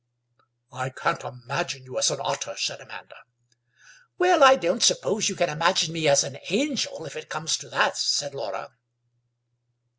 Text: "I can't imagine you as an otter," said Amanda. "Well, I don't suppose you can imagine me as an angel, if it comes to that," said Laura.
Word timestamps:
"I 0.73 0.89
can't 0.89 1.23
imagine 1.23 1.83
you 1.83 1.99
as 1.99 2.09
an 2.09 2.19
otter," 2.23 2.57
said 2.57 2.81
Amanda. 2.81 3.17
"Well, 4.17 4.43
I 4.43 4.55
don't 4.55 4.81
suppose 4.81 5.29
you 5.29 5.35
can 5.35 5.47
imagine 5.47 5.93
me 5.93 6.07
as 6.07 6.23
an 6.23 6.39
angel, 6.49 7.05
if 7.05 7.15
it 7.15 7.29
comes 7.29 7.55
to 7.57 7.69
that," 7.69 7.97
said 7.99 8.33
Laura. 8.33 8.71